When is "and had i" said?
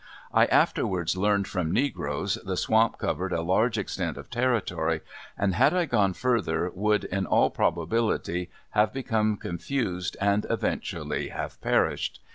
5.37-5.85